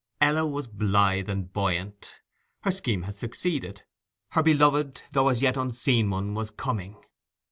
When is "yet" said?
5.43-5.57